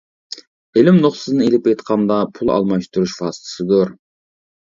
[0.79, 3.93] ئىلىم نۇقتىسىدىن ئىلىپ ئېيتقاندا، پۇل-ئالماشتۇرۇش ۋاسىتىسىدۇر.